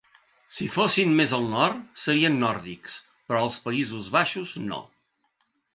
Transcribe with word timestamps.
Si 0.55 0.67
fossin 0.75 1.13
més 1.19 1.35
al 1.39 1.45
nord, 1.51 1.83
serien 2.05 2.41
nòrdics, 2.47 2.99
però 3.29 3.47
els 3.51 3.63
països 3.69 4.13
baixos 4.19 4.61
no. 4.73 4.85